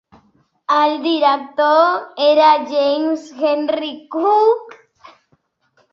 El 0.75 0.93
director 1.03 2.25
era 2.29 2.47
James 2.71 3.29
Henry 3.51 3.93
Cook. 4.17 4.75